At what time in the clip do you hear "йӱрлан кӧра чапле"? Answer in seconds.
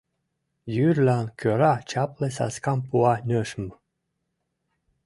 0.75-2.27